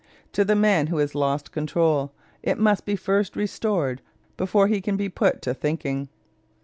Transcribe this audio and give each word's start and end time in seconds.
To 0.33 0.43
the 0.43 0.55
man 0.55 0.87
who 0.87 0.97
has 0.97 1.13
lost 1.13 1.51
control, 1.51 2.11
it 2.41 2.57
must 2.57 2.85
be 2.87 2.95
first 2.95 3.35
restored 3.35 4.01
before 4.35 4.65
he 4.65 4.81
can 4.81 4.97
be 4.97 5.09
put 5.09 5.43
to 5.43 5.53
thinking. 5.53 6.09